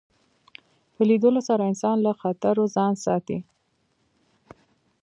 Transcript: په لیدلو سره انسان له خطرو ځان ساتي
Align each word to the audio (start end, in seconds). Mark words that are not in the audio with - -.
په 0.95 1.01
لیدلو 1.09 1.41
سره 1.49 1.63
انسان 1.71 1.97
له 2.05 2.11
خطرو 2.21 2.63
ځان 2.75 2.93
ساتي 3.05 3.37